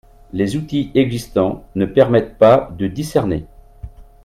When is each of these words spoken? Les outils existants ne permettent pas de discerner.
Les 0.33 0.55
outils 0.57 0.89
existants 0.95 1.63
ne 1.75 1.85
permettent 1.85 2.39
pas 2.39 2.71
de 2.75 2.87
discerner. 2.87 3.45